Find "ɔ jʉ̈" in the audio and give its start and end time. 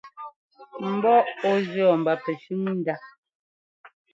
1.49-1.89